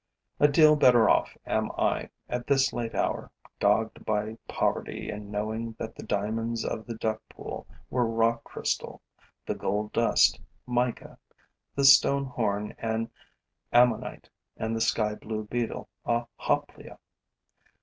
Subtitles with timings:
[0.39, 5.73] A deal better off am I, at this late hour, dogged by poverty and knowing
[5.77, 9.03] that the diamonds of the duck pool were rock crystal,
[9.45, 11.19] the gold dust mica,
[11.75, 13.11] the stone horn an
[13.71, 14.27] Ammonite
[14.57, 16.97] and the sky blue beetle a Hoplia!